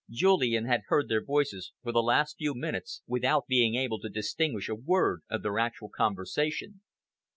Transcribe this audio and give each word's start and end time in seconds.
Julian 0.09 0.65
had 0.65 0.81
heard 0.87 1.09
their 1.09 1.23
voices 1.23 1.73
for 1.83 1.91
the 1.91 2.01
last 2.01 2.37
few 2.39 2.55
minutes 2.55 3.03
without 3.05 3.45
being 3.45 3.75
able 3.75 3.99
to 3.99 4.09
distinguish 4.09 4.67
a 4.67 4.73
word 4.73 5.21
of 5.29 5.43
their 5.43 5.59
actual 5.59 5.89
conversation. 5.89 6.81